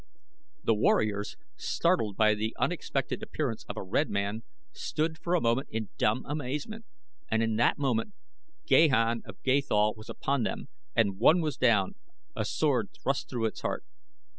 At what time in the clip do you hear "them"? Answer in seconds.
10.41-10.69